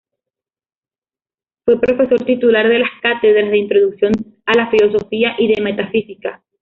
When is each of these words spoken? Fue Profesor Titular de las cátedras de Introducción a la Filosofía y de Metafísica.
Fue 1.63 1.79
Profesor 1.79 2.25
Titular 2.25 2.67
de 2.67 2.79
las 2.79 2.89
cátedras 3.03 3.51
de 3.51 3.57
Introducción 3.59 4.11
a 4.47 4.57
la 4.57 4.71
Filosofía 4.71 5.35
y 5.37 5.53
de 5.53 5.61
Metafísica. 5.61 6.43